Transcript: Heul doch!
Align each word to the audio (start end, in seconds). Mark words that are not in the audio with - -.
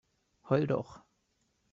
Heul 0.49 0.65
doch! 0.65 1.05